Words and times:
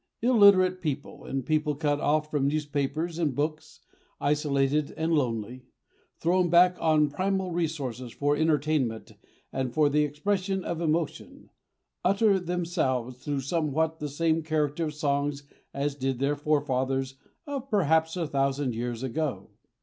Illiterate 0.23 0.81
people, 0.81 1.25
and 1.25 1.45
people 1.45 1.75
cut 1.75 1.99
off 1.99 2.31
from 2.31 2.47
newspapers 2.47 3.19
and 3.19 3.35
books, 3.35 3.81
isolated 4.19 4.89
and 4.97 5.13
lonely, 5.13 5.67
thrown 6.17 6.49
back 6.49 6.75
on 6.81 7.07
primal 7.11 7.51
resources 7.51 8.11
for 8.11 8.35
entertainment 8.35 9.11
and 9.53 9.75
for 9.75 9.89
the 9.89 10.03
expression 10.03 10.63
of 10.65 10.81
emotion, 10.81 11.51
utter 12.03 12.39
themselves 12.39 13.23
through 13.23 13.41
somewhat 13.41 13.99
the 13.99 14.09
same 14.09 14.41
character 14.41 14.85
of 14.85 14.95
songs 14.95 15.43
as 15.71 15.93
did 15.93 16.17
their 16.17 16.35
forefathers 16.35 17.17
of 17.45 17.69
perhaps 17.69 18.17
a 18.17 18.25
thousand 18.25 18.73
years 18.73 19.03
ago. 19.03 19.51